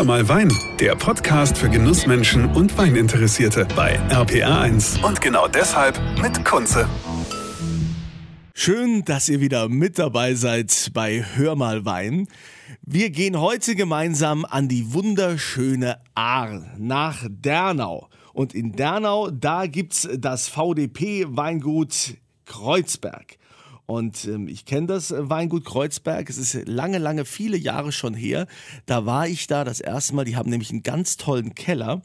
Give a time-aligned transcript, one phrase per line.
[0.00, 0.50] Hör mal Wein,
[0.80, 5.04] der Podcast für Genussmenschen und Weininteressierte bei RPR1.
[5.04, 6.88] Und genau deshalb mit Kunze.
[8.54, 12.28] Schön, dass ihr wieder mit dabei seid bei Hör mal Wein.
[12.80, 18.08] Wir gehen heute gemeinsam an die wunderschöne Ahr nach Dernau.
[18.32, 23.36] Und in Dernau, da gibt's das VDP Weingut Kreuzberg.
[23.90, 26.30] Und ähm, ich kenne das Weingut Kreuzberg.
[26.30, 28.46] Es ist lange, lange, viele Jahre schon her.
[28.86, 30.24] Da war ich da das erste Mal.
[30.24, 32.00] Die haben nämlich einen ganz tollen Keller.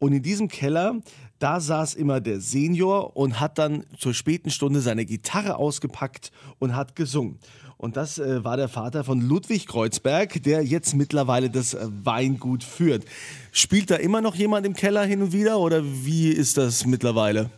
[0.00, 0.96] Und in diesem Keller,
[1.38, 6.74] da saß immer der Senior und hat dann zur späten Stunde seine Gitarre ausgepackt und
[6.74, 7.38] hat gesungen.
[7.76, 12.64] Und das äh, war der Vater von Ludwig Kreuzberg, der jetzt mittlerweile das äh, Weingut
[12.64, 13.04] führt.
[13.52, 17.48] Spielt da immer noch jemand im Keller hin und wieder oder wie ist das mittlerweile?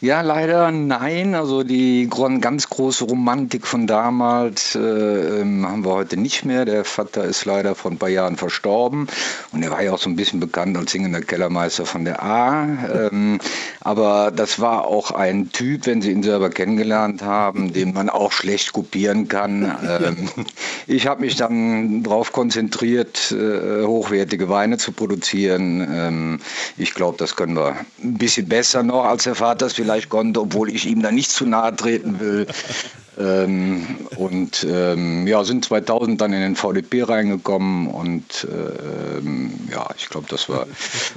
[0.00, 1.34] Ja, leider nein.
[1.34, 2.10] Also die
[2.40, 6.66] ganz große Romantik von damals äh, ähm, haben wir heute nicht mehr.
[6.66, 9.06] Der Vater ist leider vor ein paar Jahren verstorben
[9.52, 12.64] und er war ja auch so ein bisschen bekannt als singender Kellermeister von der A.
[12.64, 13.38] Ähm,
[13.80, 18.32] aber das war auch ein Typ, wenn Sie ihn selber kennengelernt haben, den man auch
[18.32, 19.74] schlecht kopieren kann.
[19.88, 20.28] Ähm,
[20.86, 25.86] ich habe mich dann darauf konzentriert, äh, hochwertige Weine zu produzieren.
[25.90, 26.40] Ähm,
[26.76, 30.40] ich glaube, das können wir ein bisschen besser noch als der Vater das vielleicht konnte,
[30.40, 32.46] obwohl ich ihm da nicht zu nahe treten will.
[33.18, 40.08] ähm, und ähm, ja, sind 2000 dann in den VDP reingekommen und ähm, ja, ich
[40.08, 40.66] glaube, dass wir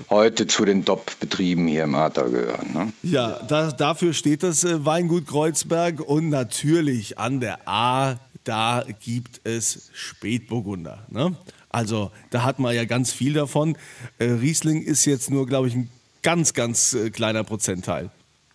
[0.09, 2.73] heute zu den Top-Betrieben hier im Ahrtal gehören.
[2.73, 2.93] Ne?
[3.03, 9.41] Ja, da, dafür steht das äh, Weingut Kreuzberg und natürlich an der A, da gibt
[9.43, 11.05] es Spätburgunder.
[11.09, 11.35] Ne?
[11.69, 13.77] Also da hat man ja ganz viel davon.
[14.19, 15.89] Äh, Riesling ist jetzt nur, glaube ich, ein
[16.23, 18.09] ganz, ganz äh, kleiner Prozentteil.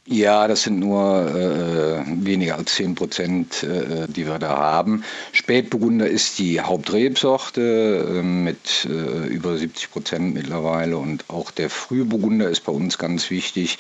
[0.05, 5.05] Ja, das sind nur äh, weniger als 10 Prozent, äh, die wir da haben.
[5.31, 12.64] Spätburgunder ist die Hauptrebsorte äh, mit über 70 Prozent mittlerweile und auch der Frühburgunder ist
[12.64, 13.78] bei uns ganz wichtig.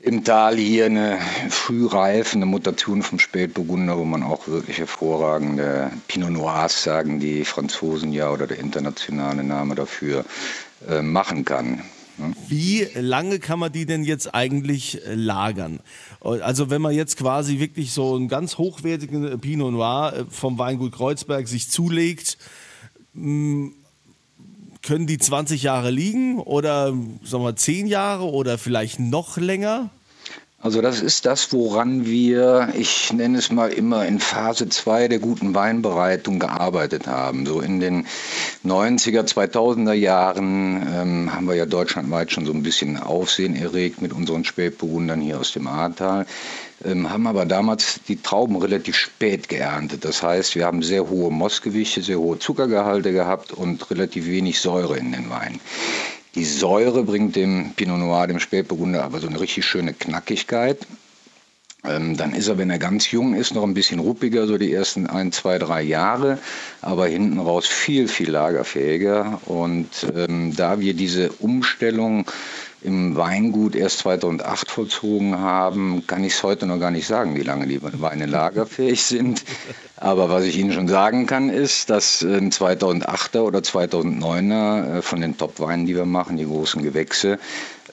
[0.00, 1.18] Im Tal hier eine
[1.50, 8.12] Frühreife, eine Mutation vom Spätburgunder, wo man auch wirklich hervorragende Pinot Noirs, sagen die Franzosen
[8.12, 10.24] ja, oder der internationale Name dafür,
[10.88, 11.82] äh, machen kann.
[12.48, 15.80] Wie lange kann man die denn jetzt eigentlich äh, lagern?
[16.20, 20.92] Also wenn man jetzt quasi wirklich so einen ganz hochwertigen Pinot Noir äh, vom Weingut
[20.92, 22.38] Kreuzberg sich zulegt,
[23.14, 23.68] mm,
[24.82, 26.92] können die 20 Jahre liegen oder
[27.24, 29.90] sagen wir 10 Jahre oder vielleicht noch länger?
[30.62, 35.18] Also das ist das, woran wir, ich nenne es mal immer in Phase 2 der
[35.18, 37.46] guten Weinbereitung gearbeitet haben.
[37.46, 38.06] So in den
[38.64, 44.12] 90er, 2000er Jahren ähm, haben wir ja deutschlandweit schon so ein bisschen Aufsehen erregt mit
[44.12, 46.26] unseren Spätburgundern hier aus dem Ahrtal,
[46.84, 50.04] ähm, haben aber damals die Trauben relativ spät geerntet.
[50.04, 54.96] Das heißt, wir haben sehr hohe Mossgewichte, sehr hohe Zuckergehalte gehabt und relativ wenig Säure
[54.96, 55.58] in den Wein.
[56.34, 60.78] Die Säure bringt dem Pinot Noir, dem Spätburgunder, aber so eine richtig schöne Knackigkeit.
[61.84, 64.72] Ähm, dann ist er, wenn er ganz jung ist, noch ein bisschen ruppiger, so die
[64.72, 66.38] ersten ein, zwei, drei Jahre,
[66.80, 69.40] aber hinten raus viel, viel lagerfähiger.
[69.46, 72.30] Und ähm, da wir diese Umstellung
[72.84, 77.42] im Weingut erst 2008 vollzogen haben, kann ich es heute noch gar nicht sagen, wie
[77.42, 79.44] lange die Weine lagerfähig sind.
[79.96, 85.20] Aber was ich Ihnen schon sagen kann, ist, dass ein 2008er oder 2009er äh, von
[85.20, 87.38] den Top-Weinen, die wir machen, die großen Gewächse,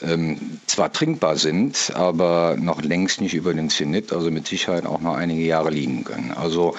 [0.02, 5.02] ähm, zwar trinkbar sind, aber noch längst nicht über den Zenit, also mit Sicherheit auch
[5.02, 6.32] noch einige Jahre liegen können.
[6.32, 6.76] Also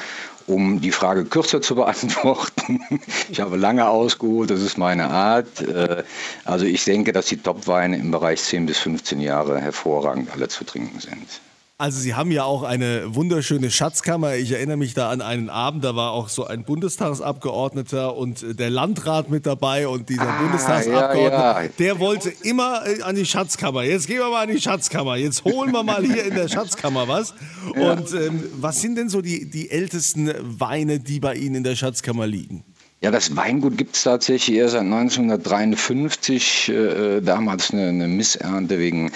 [0.51, 2.81] um die Frage kürzer zu beantworten,
[3.29, 5.61] ich habe lange ausgeholt, das ist meine Art.
[5.61, 6.05] Äh,
[6.45, 10.65] also ich denke, dass die Top-Weine im Bereich 10 bis 15 Jahre hervorragend alle zu
[10.65, 11.41] trinken sind.
[11.81, 14.35] Also Sie haben ja auch eine wunderschöne Schatzkammer.
[14.35, 18.69] Ich erinnere mich da an einen Abend, da war auch so ein Bundestagsabgeordneter und der
[18.69, 21.69] Landrat mit dabei und dieser ah, Bundestagsabgeordnete, ja, ja.
[21.79, 23.83] der wollte immer äh, an die Schatzkammer.
[23.83, 25.17] Jetzt gehen wir mal an die Schatzkammer.
[25.17, 27.33] Jetzt holen wir mal hier in der Schatzkammer was.
[27.75, 27.93] Ja.
[27.93, 31.77] Und ähm, was sind denn so die, die ältesten Weine, die bei Ihnen in der
[31.77, 32.63] Schatzkammer liegen?
[33.03, 36.69] Ja, das Weingut gibt es tatsächlich erst seit 1953.
[36.69, 39.11] Äh, damals eine, eine, Missernte wegen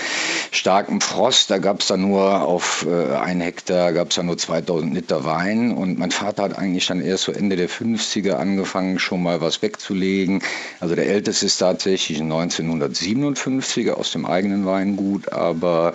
[0.53, 1.51] starkem Frost.
[1.51, 5.27] Da gab es dann nur auf äh, ein Hektar gab es dann nur 2000 Liter
[5.27, 5.71] Wein.
[5.71, 9.61] Und mein Vater hat eigentlich dann erst so Ende der 50er angefangen, schon mal was
[9.61, 10.43] wegzulegen.
[10.81, 15.93] Also der älteste ist tatsächlich 1957er aus dem eigenen Weingut, aber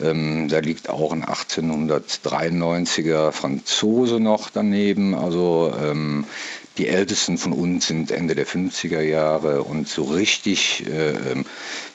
[0.00, 5.14] ähm, da liegt auch ein 1893er Franzose noch daneben.
[5.14, 6.24] Also ähm,
[6.78, 11.44] Die ältesten von uns sind Ende der 50er Jahre und so richtig äh, ähm,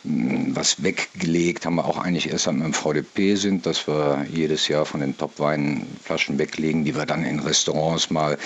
[0.04, 5.00] was weggelegt haben wir auch eigentlich erst am VDP sind, dass wir jedes Jahr von
[5.00, 8.38] den Top-Weinflaschen weglegen, die wir dann in Restaurants mal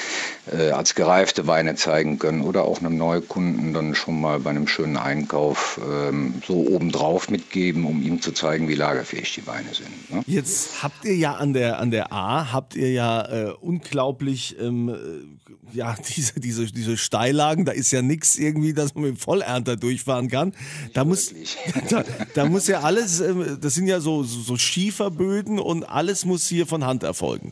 [0.51, 4.67] äh, als gereifte Weine zeigen können oder auch einem Neukunden dann schon mal bei einem
[4.67, 10.11] schönen Einkauf ähm, so obendrauf mitgeben, um ihm zu zeigen, wie lagerfähig die Weine sind.
[10.11, 10.23] Ne?
[10.27, 14.89] Jetzt habt ihr ja an der, an der A, habt ihr ja äh, unglaublich ähm,
[14.89, 19.17] äh, ja, diese, diese, diese Steillagen, da ist ja nichts irgendwie, dass man mit dem
[19.17, 20.53] Vollernter durchfahren kann.
[20.93, 21.33] Da muss,
[21.89, 22.03] da,
[22.33, 26.65] da, muss ja alles, ähm, das sind ja so, so Schieferböden und alles muss hier
[26.67, 27.51] von Hand erfolgen.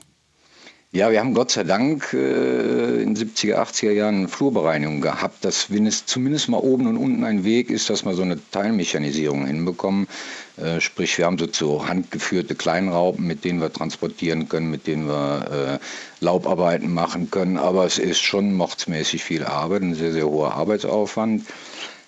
[0.96, 5.88] Ja, wir haben Gott sei Dank äh, in 70er, 80er Jahren Flurbereinigung gehabt, dass wenn
[5.88, 10.08] es zumindest mal oben und unten ein Weg ist, dass wir so eine Teilmechanisierung hinbekommen.
[10.56, 14.88] Äh, sprich, wir haben so zu Hand geführte Kleinraupen, mit denen wir transportieren können, mit
[14.88, 17.58] denen wir äh, Laubarbeiten machen können.
[17.58, 21.44] Aber es ist schon mordsmäßig viel Arbeit, ein sehr, sehr hoher Arbeitsaufwand.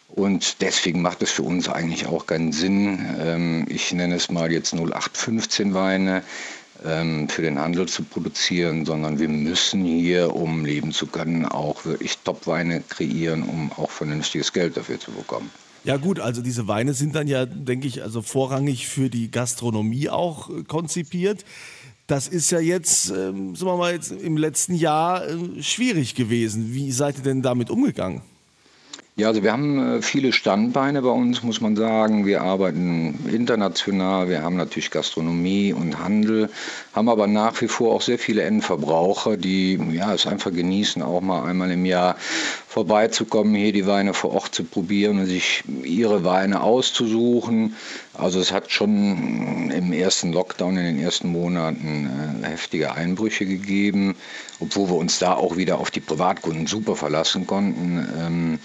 [0.08, 4.50] Und deswegen macht es für uns eigentlich auch keinen Sinn, ähm, ich nenne es mal
[4.50, 6.24] jetzt 0815 Weine
[6.80, 12.18] für den Handel zu produzieren, sondern wir müssen hier, um leben zu können, auch wirklich
[12.24, 15.50] Top-Weine kreieren, um auch vernünftiges Geld dafür zu bekommen.
[15.84, 20.10] Ja gut, also diese Weine sind dann ja, denke ich, also vorrangig für die Gastronomie
[20.10, 21.46] auch äh, konzipiert.
[22.08, 26.74] Das ist ja jetzt, ähm, sagen wir mal, jetzt im letzten Jahr äh, schwierig gewesen.
[26.74, 28.22] Wie seid ihr denn damit umgegangen?
[29.20, 32.28] Ja, also wir haben äh, viele Standbeine bei uns, muss man sagen.
[32.28, 36.52] Wir arbeiten international, wir haben natürlich Gastronomie und Handel,
[36.94, 41.22] haben aber nach wie vor auch sehr viele Endverbraucher, die ja, es einfach genießen, auch
[41.22, 42.16] mal einmal im Jahr
[42.68, 47.76] vorbeizukommen, hier die Weine vor Ort zu probieren und sich ihre Weine auszusuchen.
[48.14, 54.16] Also es hat schon im ersten Lockdown, in den ersten Monaten äh, heftige Einbrüche gegeben,
[54.60, 58.60] obwohl wir uns da auch wieder auf die Privatkunden super verlassen konnten.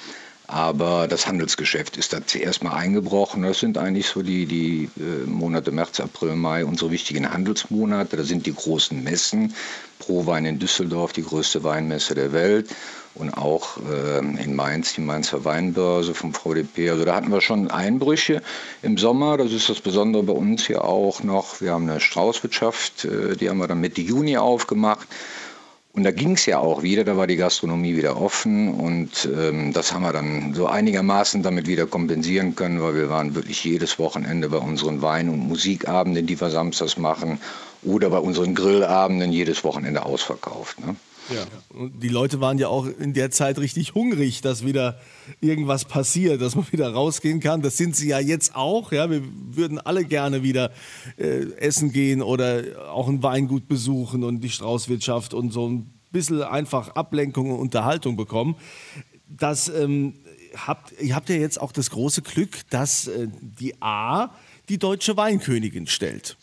[0.52, 3.42] Ähm, aber das Handelsgeschäft ist da zuerst mal eingebrochen.
[3.42, 8.16] Das sind eigentlich so die, die äh, Monate März, April, Mai, unsere wichtigen Handelsmonate.
[8.16, 9.54] Da sind die großen Messen.
[9.98, 12.68] Pro Wein in Düsseldorf, die größte Weinmesse der Welt.
[13.14, 16.90] Und auch äh, in Mainz, die Mainzer Weinbörse vom VDP.
[16.90, 18.42] Also da hatten wir schon Einbrüche
[18.82, 19.36] im Sommer.
[19.36, 21.60] Das ist das Besondere bei uns hier auch noch.
[21.60, 25.06] Wir haben eine Straußwirtschaft, äh, die haben wir dann Mitte Juni aufgemacht.
[25.94, 29.74] Und da ging es ja auch wieder, da war die Gastronomie wieder offen und ähm,
[29.74, 33.98] das haben wir dann so einigermaßen damit wieder kompensieren können, weil wir waren wirklich jedes
[33.98, 37.38] Wochenende bei unseren Wein- und Musikabenden, die wir samstags machen,
[37.82, 40.80] oder bei unseren Grillabenden jedes Wochenende ausverkauft.
[40.80, 40.96] Ne?
[41.30, 41.46] Ja.
[41.70, 45.00] Und die Leute waren ja auch in der Zeit richtig hungrig, dass wieder
[45.40, 47.62] irgendwas passiert, dass man wieder rausgehen kann.
[47.62, 48.92] Das sind sie ja jetzt auch.
[48.92, 50.72] Ja, wir würden alle gerne wieder
[51.16, 56.42] äh, essen gehen oder auch ein Weingut besuchen und die Straußwirtschaft und so ein bisschen
[56.42, 58.56] einfach Ablenkung und Unterhaltung bekommen.
[59.28, 60.14] Das ähm,
[60.54, 64.30] habt, ihr habt ja jetzt auch das große Glück, dass äh, die A
[64.68, 66.36] die deutsche Weinkönigin stellt.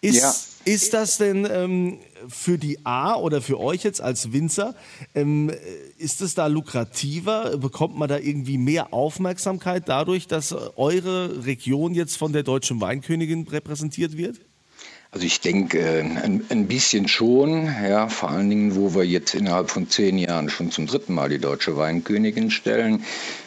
[0.00, 0.34] Ist, ja.
[0.64, 1.98] Ist das denn ähm,
[2.28, 4.74] für die A oder für euch jetzt als Winzer,
[5.14, 5.50] ähm,
[5.98, 7.56] ist es da lukrativer?
[7.56, 13.46] Bekommt man da irgendwie mehr Aufmerksamkeit dadurch, dass eure Region jetzt von der deutschen Weinkönigin
[13.48, 14.40] repräsentiert wird?
[15.12, 19.34] Also ich denke äh, ein, ein, bisschen schon, ja, vor allen Dingen, wo wir jetzt
[19.34, 23.04] innerhalb von zehn Jahren schon zum dritten Mal die deutsche Weinkönigin stellen.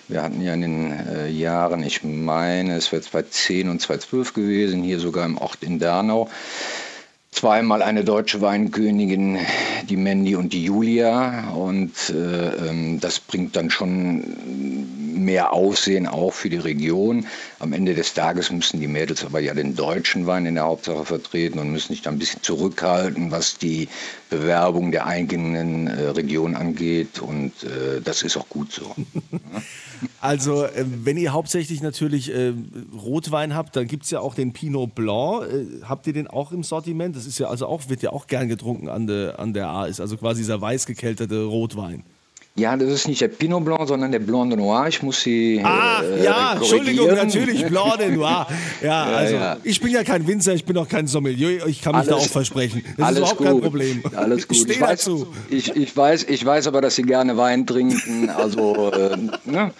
[0.10, 4.83] Wir hatten ja in den äh, Jahren, ich meine, es wäre 2010 und 2012 gewesen,
[4.83, 6.30] hier sogar im Ort in Dernau,
[7.33, 9.39] zweimal eine deutsche Weinkönigin,
[9.89, 11.50] die Mandy und die Julia.
[11.50, 14.24] Und äh, ähm, das bringt dann schon
[15.13, 17.27] mehr Aussehen auch für die Region.
[17.60, 21.05] Am Ende des Tages müssen die Mädels aber ja den deutschen Wein in der Hauptsache
[21.05, 23.88] vertreten und müssen sich da ein bisschen zurückhalten, was die
[24.34, 27.20] Bewerbung der eigenen äh, Region angeht.
[27.20, 28.96] Und äh, das ist auch gut so.
[30.20, 32.54] Also, äh, wenn ihr hauptsächlich natürlich äh,
[32.94, 35.46] Rotwein habt, dann gibt es ja auch den Pinot Blanc.
[35.46, 37.16] Äh, habt ihr den auch im Sortiment?
[37.16, 39.86] Das ist ja also auch, wird ja auch gern getrunken an der, an der A,
[39.86, 42.04] ist also quasi dieser weiß gekelterte Rotwein.
[42.55, 44.88] Ja, das ist nicht der Pinot Blanc, sondern der Blanc de Noir.
[44.88, 45.60] Ich muss Sie.
[45.63, 48.45] Ah, äh, ja, Entschuldigung, natürlich, Blanc de Noir.
[48.79, 49.57] Ja, ja also ja.
[49.63, 51.65] ich bin ja kein Winzer, ich bin auch kein Sommelier.
[51.65, 52.83] Ich kann mich alles, da auch versprechen.
[52.95, 53.48] Das ist überhaupt gut.
[53.48, 54.03] kein Problem.
[54.15, 54.57] Alles gut.
[54.57, 55.33] Ich, ich, weiß, dazu.
[55.50, 58.29] Ich, ich, weiß, ich weiß aber, dass Sie gerne Wein trinken.
[58.29, 59.72] Also, äh, ne?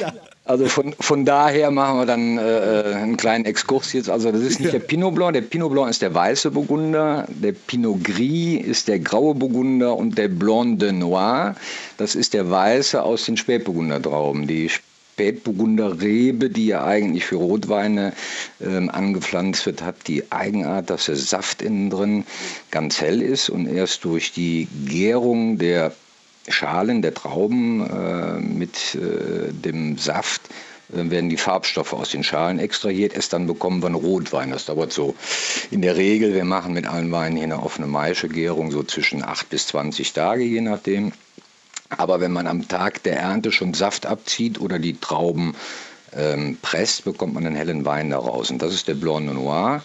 [0.00, 0.12] Ja.
[0.46, 4.10] Also von, von daher machen wir dann äh, einen kleinen Exkurs jetzt.
[4.10, 4.78] Also das ist nicht ja.
[4.78, 5.32] der Pinot Blanc.
[5.32, 10.18] Der Pinot Blanc ist der weiße Burgunder, der Pinot Gris ist der graue Burgunder und
[10.18, 11.54] der Blanc de Noir,
[11.96, 14.46] das ist der weiße aus den Spätburgundertrauben.
[14.46, 18.12] Die Spätburgunder Rebe, die ja eigentlich für Rotweine
[18.60, 22.24] ähm, angepflanzt wird, hat die Eigenart, dass der Saft innen drin
[22.70, 25.92] ganz hell ist und erst durch die Gärung der
[26.48, 30.42] Schalen der Trauben äh, mit äh, dem Saft
[30.88, 33.14] dann werden die Farbstoffe aus den Schalen extrahiert.
[33.14, 34.50] Erst dann bekommen wir einen Rotwein.
[34.50, 35.14] Das dauert so
[35.70, 39.48] in der Regel, wir machen mit allen Weinen hier eine offene Maischegärung, so zwischen 8
[39.48, 41.12] bis 20 Tage, je nachdem.
[41.88, 45.54] Aber wenn man am Tag der Ernte schon Saft abzieht oder die Trauben
[46.12, 48.50] ähm, presst, bekommt man einen hellen Wein daraus.
[48.50, 49.82] Und das ist der Blanc Noir,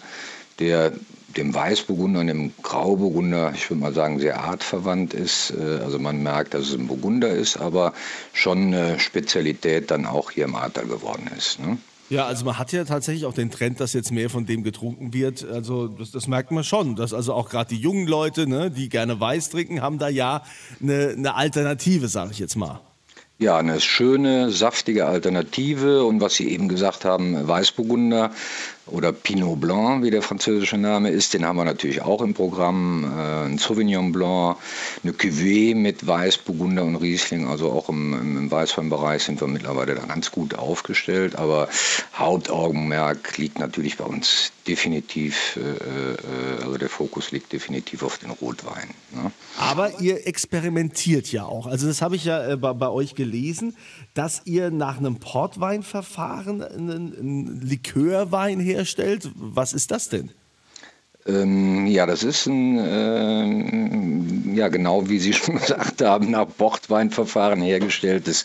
[0.58, 0.92] der
[1.36, 5.52] dem Weißburgunder und dem Grauburgunder, ich würde mal sagen, sehr artverwandt ist.
[5.52, 7.92] Äh, also man merkt, dass es ein Burgunder ist, aber
[8.32, 11.60] schon eine Spezialität dann auch hier im Ahrtal geworden ist.
[11.60, 11.78] Ne?
[12.10, 15.14] Ja, also man hat ja tatsächlich auch den Trend, dass jetzt mehr von dem getrunken
[15.14, 15.48] wird.
[15.48, 18.88] Also das, das merkt man schon, dass also auch gerade die jungen Leute, ne, die
[18.88, 20.42] gerne Weiß trinken, haben da ja
[20.82, 22.80] eine, eine Alternative, sage ich jetzt mal.
[23.38, 28.32] Ja, eine schöne, saftige Alternative und was Sie eben gesagt haben, Weißburgunder
[28.92, 33.04] oder Pinot Blanc, wie der französische Name ist, den haben wir natürlich auch im Programm.
[33.04, 34.56] Äh, ein Sauvignon Blanc,
[35.02, 40.04] eine Cuvée mit Weißburgunder und Riesling, also auch im, im Weißweinbereich sind wir mittlerweile da
[40.04, 41.36] ganz gut aufgestellt.
[41.36, 41.68] Aber
[42.14, 48.30] Hauptaugenmerk liegt natürlich bei uns definitiv, äh, äh, also der Fokus liegt definitiv auf den
[48.30, 48.90] Rotwein.
[49.12, 49.32] Ne?
[49.58, 51.66] Aber ihr experimentiert ja auch.
[51.66, 53.76] Also das habe ich ja bei, bei euch gelesen,
[54.14, 59.30] dass ihr nach einem Portweinverfahren einen, einen Likörwein her herstellt.
[59.34, 60.30] Was ist das denn?
[61.26, 67.60] Ähm, ja, das ist ein, äh, ja genau wie Sie schon gesagt haben, nach Portweinverfahren
[67.60, 68.44] hergestelltes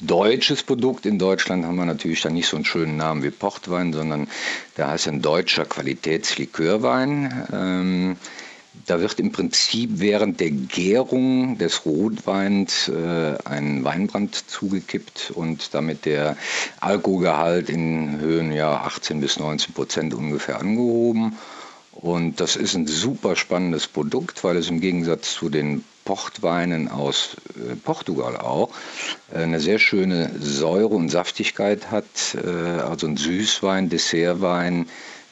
[0.00, 1.06] deutsches Produkt.
[1.06, 4.28] In Deutschland haben wir natürlich dann nicht so einen schönen Namen wie Portwein, sondern
[4.76, 7.46] da heißt ein deutscher Qualitätslikörwein.
[7.52, 8.16] Ähm,
[8.86, 16.04] da wird im Prinzip während der Gärung des Rotweins äh, ein Weinbrand zugekippt und damit
[16.04, 16.36] der
[16.80, 21.36] Alkoholgehalt in Höhen ja 18 bis 19 Prozent ungefähr angehoben.
[21.92, 27.36] Und das ist ein super spannendes Produkt, weil es im Gegensatz zu den Portweinen aus
[27.56, 28.70] äh, Portugal auch
[29.32, 32.06] äh, eine sehr schöne Säure und Saftigkeit hat.
[32.34, 34.86] Äh, also ein Süßwein, Dessertwein,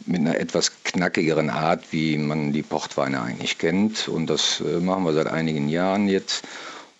[0.08, 4.08] mit einer etwas knackigeren Art, wie man die Portweine eigentlich kennt.
[4.08, 6.44] Und das äh, machen wir seit einigen Jahren jetzt.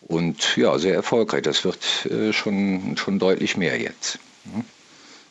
[0.01, 1.43] Und ja, sehr erfolgreich.
[1.43, 4.19] Das wird äh, schon, schon deutlich mehr jetzt.
[4.45, 4.65] Hm?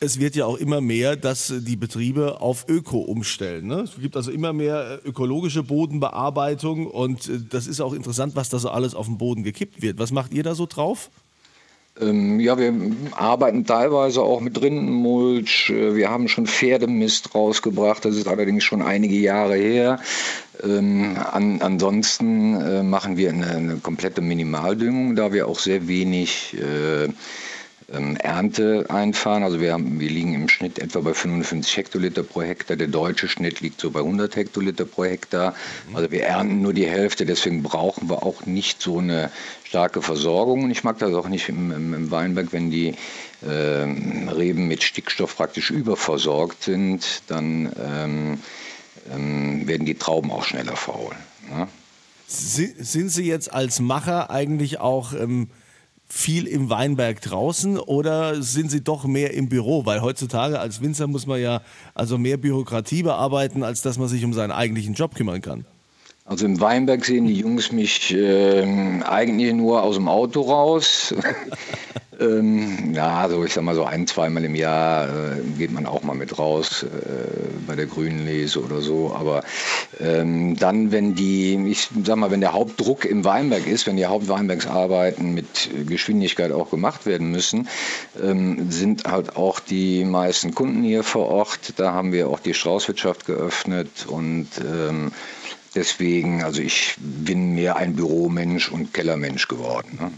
[0.00, 3.66] Es wird ja auch immer mehr, dass die Betriebe auf Öko umstellen.
[3.66, 3.80] Ne?
[3.80, 8.60] Es gibt also immer mehr äh, ökologische Bodenbearbeitung und das ist auch interessant, was da
[8.60, 9.98] so alles auf den Boden gekippt wird.
[9.98, 11.10] Was macht ihr da so drauf?
[12.00, 12.72] Ähm, ja, wir
[13.12, 15.70] arbeiten teilweise auch mit Rindenmulch.
[15.70, 18.04] Äh, wir haben schon Pferdemist rausgebracht.
[18.04, 20.00] Das ist allerdings schon einige Jahre her.
[20.62, 26.56] Ähm, an, ansonsten äh, machen wir eine, eine, komplette Minimaldüngung, da wir auch sehr wenig
[26.58, 27.08] äh,
[27.92, 29.42] ähm, Ernte einfahren.
[29.42, 32.76] Also wir, haben, wir liegen im Schnitt etwa bei 55 Hektoliter pro Hektar.
[32.76, 35.54] Der deutsche Schnitt liegt so bei 100 Hektoliter pro Hektar.
[35.88, 35.96] Mhm.
[35.96, 39.30] Also wir ernten nur die Hälfte, deswegen brauchen wir auch nicht so eine
[39.64, 40.64] starke Versorgung.
[40.64, 42.94] Und ich mag das auch nicht im, im, im Weinberg, wenn die
[43.42, 48.38] äh, Reben mit Stickstoff praktisch überversorgt sind, dann ähm,
[49.14, 51.14] ähm, werden die Trauben auch schneller faul.
[51.50, 51.68] Ne?
[52.26, 55.48] Sind Sie jetzt als Macher eigentlich auch ähm,
[56.08, 59.84] viel im Weinberg draußen oder sind Sie doch mehr im Büro?
[59.84, 61.60] Weil heutzutage als Winzer muss man ja
[61.94, 65.66] also mehr Bürokratie bearbeiten, als dass man sich um seinen eigentlichen Job kümmern kann.
[66.24, 68.62] Also im Weinberg sehen die Jungs mich äh,
[69.02, 71.14] eigentlich nur aus dem Auto raus.
[72.20, 76.02] Ähm, ja, so ich sag mal so ein, zweimal im Jahr äh, geht man auch
[76.02, 76.86] mal mit raus äh,
[77.66, 79.14] bei der grünen Lese oder so.
[79.14, 79.44] Aber
[80.00, 84.06] ähm, dann, wenn die, ich sag mal, wenn der Hauptdruck im Weinberg ist, wenn die
[84.06, 87.68] Hauptweinbergsarbeiten mit Geschwindigkeit auch gemacht werden müssen,
[88.20, 91.74] ähm, sind halt auch die meisten Kunden hier vor Ort.
[91.76, 95.12] Da haben wir auch die Straußwirtschaft geöffnet und ähm,
[95.76, 99.98] deswegen, also ich bin mehr ein Büromensch und Kellermensch geworden.
[100.00, 100.10] Ne?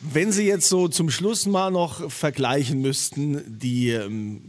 [0.00, 4.42] Wenn Sie jetzt so zum Schluss mal noch vergleichen müssten, die ähm,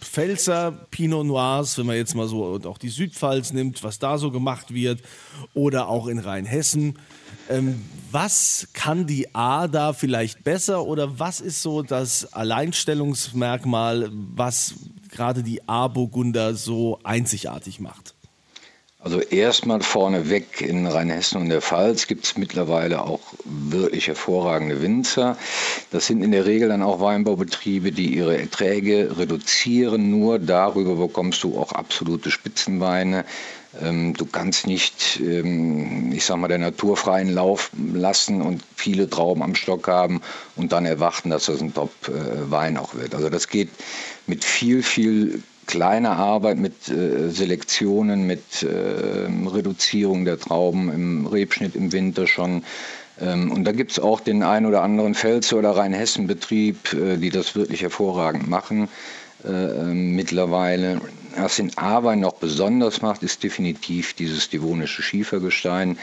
[0.00, 4.18] Pfälzer Pinot Noirs, wenn man jetzt mal so und auch die Südpfalz nimmt, was da
[4.18, 5.02] so gemacht wird,
[5.54, 6.98] oder auch in Rheinhessen,
[7.48, 14.74] ähm, was kann die A da vielleicht besser oder was ist so das Alleinstellungsmerkmal, was
[15.10, 18.13] gerade die A-Burgunder so einzigartig macht?
[19.04, 25.36] Also erstmal vorneweg in Rheinhessen und der Pfalz gibt es mittlerweile auch wirklich hervorragende Winzer.
[25.90, 30.08] Das sind in der Regel dann auch Weinbaubetriebe, die ihre Erträge reduzieren.
[30.08, 33.26] Nur darüber bekommst du auch absolute Spitzenweine.
[33.82, 39.08] Ähm, du kannst nicht, ähm, ich sag mal, der Natur freien Lauf lassen und viele
[39.08, 40.20] Trauben am Stock haben
[40.56, 43.14] und dann erwarten, dass das ein Top-Wein auch wird.
[43.14, 43.70] Also das geht
[44.26, 51.74] mit viel, viel kleine Arbeit mit äh, Selektionen, mit äh, Reduzierung der Trauben im Rebschnitt
[51.74, 52.64] im Winter schon
[53.20, 57.30] Ähm, und da gibt es auch den einen oder anderen Pfälzer oder Rheinhessen-Betrieb, äh, die
[57.30, 58.90] das wirklich hervorragend machen äh, ähm,
[59.92, 61.00] mittlerweile.
[61.36, 65.98] Was den Ahrwein noch besonders macht, ist definitiv dieses devonische Schiefergestein.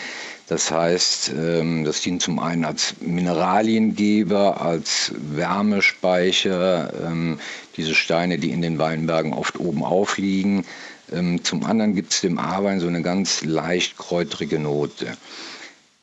[0.47, 7.39] Das heißt, ähm, das dient zum einen als Mineraliengeber, als Wärmespeicher, ähm,
[7.77, 10.65] diese Steine, die in den Weinbergen oft oben aufliegen.
[11.11, 15.15] Ähm, zum anderen gibt es dem Ahrwein so eine ganz leicht kräutrige Note.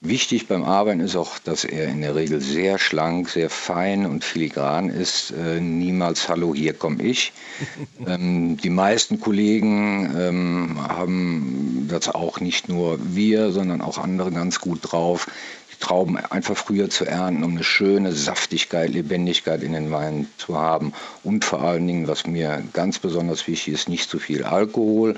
[0.00, 4.22] Wichtig beim Arbeiten ist auch, dass er in der Regel sehr schlank, sehr fein und
[4.22, 5.32] filigran ist.
[5.32, 7.32] Äh, niemals Hallo, hier komme ich.
[8.06, 14.60] ähm, die meisten Kollegen ähm, haben das auch nicht nur wir, sondern auch andere ganz
[14.60, 15.26] gut drauf,
[15.72, 20.56] die Trauben einfach früher zu ernten, um eine schöne Saftigkeit, Lebendigkeit in den Weinen zu
[20.56, 20.92] haben.
[21.24, 25.16] Und vor allen Dingen, was mir ganz besonders wichtig ist, nicht zu viel Alkohol.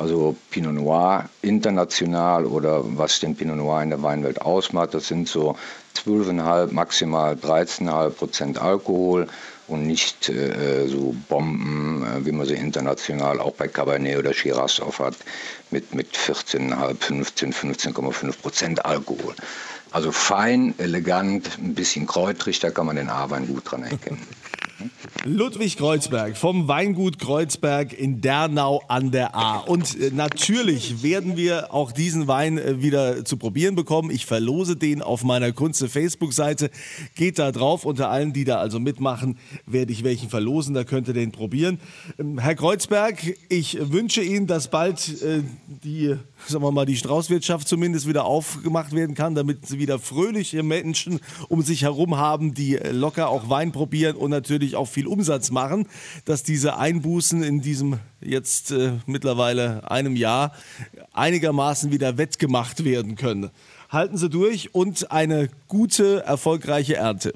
[0.00, 5.28] Also Pinot Noir international oder was den Pinot Noir in der Weinwelt ausmacht, das sind
[5.28, 5.56] so
[5.94, 9.26] 12,5, maximal 13,5 Prozent Alkohol
[9.68, 14.80] und nicht äh, so Bomben, äh, wie man sie international auch bei Cabernet oder Shiraz
[14.80, 15.16] aufhat,
[15.70, 19.34] mit, mit 14,5, 15, 15,5 Prozent Alkohol.
[19.90, 24.26] Also fein, elegant, ein bisschen kräutrig, da kann man den A-Wein gut dran erkennen.
[25.24, 29.58] Ludwig Kreuzberg vom Weingut Kreuzberg in Dernau an der A.
[29.58, 34.10] Und äh, natürlich werden wir auch diesen Wein äh, wieder zu probieren bekommen.
[34.10, 36.70] Ich verlose den auf meiner Kunze Facebook-Seite.
[37.14, 37.84] Geht da drauf.
[37.84, 40.74] Unter allen, die da also mitmachen, werde ich welchen verlosen.
[40.74, 41.78] Da könnt ihr den probieren.
[42.18, 43.18] Ähm, Herr Kreuzberg,
[43.48, 48.92] ich wünsche Ihnen, dass bald äh, die sagen wir mal, die Straußwirtschaft zumindest wieder aufgemacht
[48.92, 53.72] werden kann, damit sie wieder fröhliche Menschen um sich herum haben, die locker auch Wein
[53.72, 55.86] probieren und natürlich auch viel Umsatz machen,
[56.24, 60.52] dass diese Einbußen in diesem jetzt äh, mittlerweile einem Jahr
[61.12, 63.50] einigermaßen wieder wettgemacht werden können.
[63.88, 67.32] Halten Sie durch und eine gute, erfolgreiche Ernte.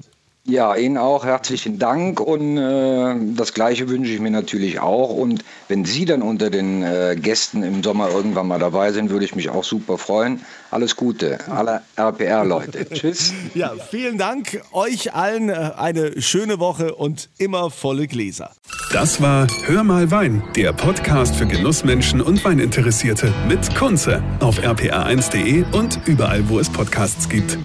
[0.47, 5.09] Ja, Ihnen auch herzlichen Dank und äh, das Gleiche wünsche ich mir natürlich auch.
[5.09, 9.25] Und wenn Sie dann unter den äh, Gästen im Sommer irgendwann mal dabei sind, würde
[9.25, 10.41] ich mich auch super freuen.
[10.69, 12.87] Alles Gute, alle RPR-Leute.
[12.93, 13.33] Tschüss.
[13.55, 14.61] Ja, vielen Dank.
[14.71, 18.51] Euch allen äh, eine schöne Woche und immer volle Gläser.
[18.93, 25.65] Das war Hör mal Wein, der Podcast für Genussmenschen und Weininteressierte mit Kunze auf rpr1.de
[25.71, 27.57] und überall, wo es Podcasts gibt.